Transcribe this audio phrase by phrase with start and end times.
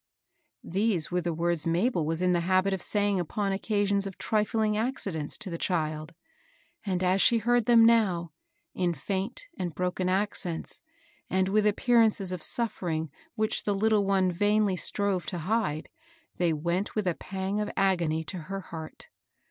[0.63, 4.75] These were the words Mabel was in the habit of saying upon occasions of trifling
[4.75, 5.83] accidents to 76 MABEL ROSS.
[5.83, 6.13] the child;
[6.87, 8.31] and as she heard them now,
[8.73, 10.81] in faint and broken accents,
[11.29, 15.87] and with appearances of sof fering which the little one vainly strove to hide,
[16.37, 19.07] they went with a pang of agony to her heart.